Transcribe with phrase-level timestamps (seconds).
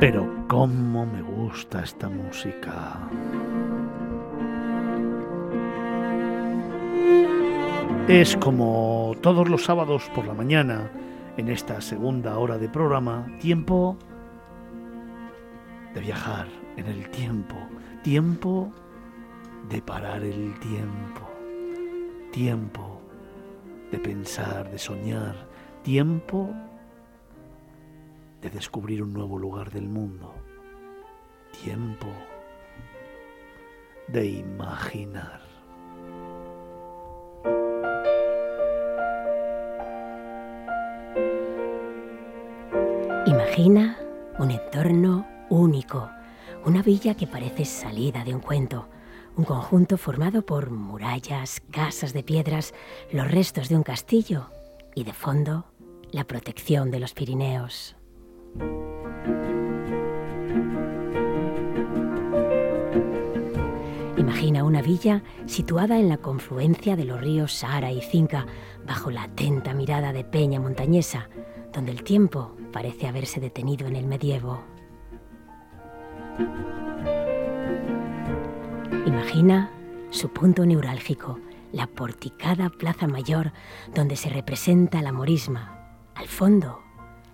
[0.00, 3.00] Pero cómo me gusta esta música.
[8.06, 10.88] Es como todos los sábados por la mañana,
[11.36, 13.96] en esta segunda hora de programa, tiempo
[15.94, 16.46] de viajar
[16.76, 17.56] en el tiempo,
[18.04, 18.70] tiempo
[19.68, 21.28] de parar el tiempo,
[22.30, 23.00] tiempo
[23.90, 25.34] de pensar, de soñar,
[25.82, 26.54] tiempo
[28.40, 30.34] de descubrir un nuevo lugar del mundo,
[31.62, 32.06] tiempo
[34.08, 35.40] de imaginar.
[43.26, 43.98] Imagina
[44.38, 46.10] un entorno único,
[46.64, 48.88] una villa que parece salida de un cuento,
[49.36, 52.72] un conjunto formado por murallas, casas de piedras,
[53.12, 54.50] los restos de un castillo
[54.94, 55.66] y de fondo
[56.10, 57.97] la protección de los Pirineos.
[64.16, 68.46] Imagina una villa situada en la confluencia de los ríos Sara y Cinca,
[68.86, 71.28] bajo la atenta mirada de Peña Montañesa,
[71.72, 74.62] donde el tiempo parece haberse detenido en el medievo.
[79.06, 79.70] Imagina
[80.10, 81.38] su punto neurálgico,
[81.72, 83.52] la porticada Plaza Mayor,
[83.94, 85.98] donde se representa la morisma.
[86.14, 86.80] Al fondo,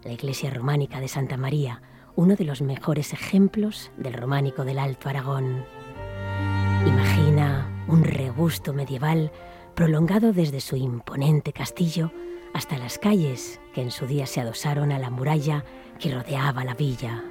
[0.05, 1.83] la iglesia románica de Santa María,
[2.17, 5.65] uno de los mejores ejemplos del románico del Alto Aragón.
[6.87, 9.33] Imagina un rebusto medieval
[9.75, 12.13] prolongado desde su imponente castillo
[12.53, 15.65] hasta las calles que en su día se adosaron a la muralla
[15.99, 17.25] que rodeaba la villa.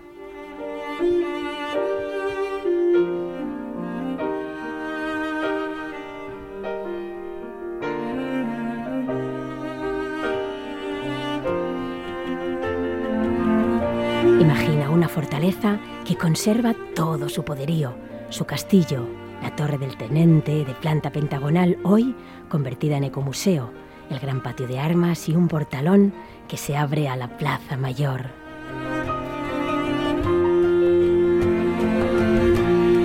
[14.94, 17.96] Una fortaleza que conserva todo su poderío,
[18.30, 19.08] su castillo,
[19.42, 22.16] la torre del tenente de planta pentagonal, hoy
[22.48, 23.72] convertida en ecomuseo,
[24.10, 26.14] el gran patio de armas y un portalón
[26.48, 28.28] que se abre a la Plaza Mayor.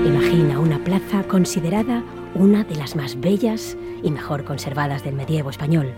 [0.06, 2.04] Imagina una plaza considerada
[2.34, 5.94] una de las más bellas y mejor conservadas del medievo español.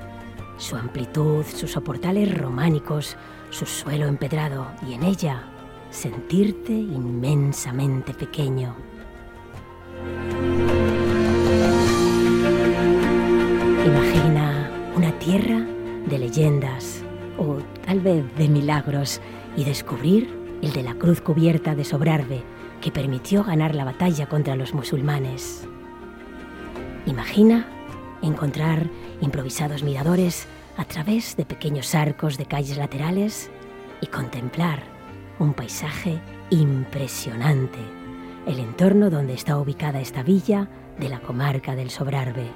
[0.56, 3.16] Su amplitud, sus soportales románicos,
[3.50, 5.42] su suelo empedrado y en ella
[5.90, 8.76] sentirte inmensamente pequeño.
[13.84, 15.66] Imagina una tierra
[16.06, 17.02] de leyendas
[17.38, 19.20] o tal vez de milagros
[19.56, 20.28] y descubrir
[20.62, 22.42] el de la cruz cubierta de Sobrarbe
[22.80, 25.66] que permitió ganar la batalla contra los musulmanes.
[27.06, 27.66] Imagina
[28.22, 28.88] encontrar
[29.20, 30.46] improvisados miradores
[30.76, 33.50] a través de pequeños arcos de calles laterales
[34.00, 34.99] y contemplar
[35.40, 36.20] un paisaje
[36.50, 37.78] impresionante,
[38.46, 40.68] el entorno donde está ubicada esta villa
[40.98, 42.46] de la comarca del Sobrarbe.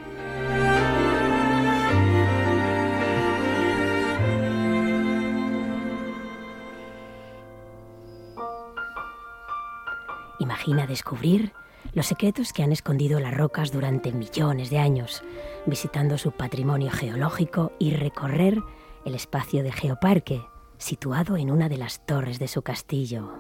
[10.38, 11.52] Imagina descubrir
[11.94, 15.22] los secretos que han escondido las rocas durante millones de años,
[15.64, 18.58] visitando su patrimonio geológico y recorrer
[19.06, 20.42] el espacio de Geoparque,
[20.84, 23.32] situado en una de las torres de su castillo.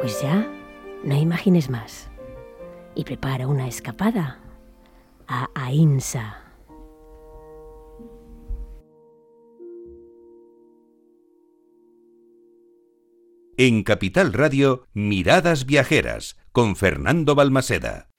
[0.00, 0.50] Pues ya,
[1.04, 2.08] no imagines más.
[2.94, 4.38] Y prepara una escapada
[5.34, 6.36] a Ainsa.
[13.56, 18.10] En Capital Radio, Miradas Viajeras, con Fernando Balmaseda.